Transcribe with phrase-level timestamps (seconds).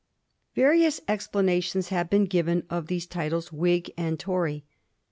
[0.55, 4.65] Various explanations have been given of these titles Whig and Tory.